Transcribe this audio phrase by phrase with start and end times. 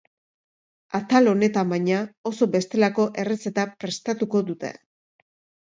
[0.99, 1.99] Atal honetan, baina,
[2.31, 4.77] oso bestelako errezeta prestatuko dute.